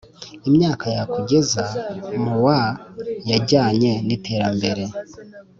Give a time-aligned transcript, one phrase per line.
[0.49, 1.63] Imyaka ya kugeza
[2.23, 2.59] mu wa
[3.29, 4.83] yajyanye n iterambere